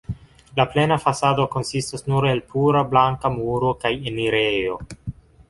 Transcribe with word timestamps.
La 0.59 0.63
plena 0.69 0.95
fasado 1.03 1.45
konsistas 1.55 2.05
nur 2.13 2.27
el 2.31 2.41
pura 2.55 2.83
blanka 2.95 3.33
muro 3.35 3.71
kaj 3.85 3.93
enirejo. 4.15 4.81